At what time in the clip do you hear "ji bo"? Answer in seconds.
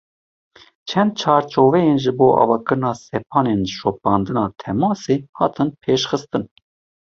2.03-2.27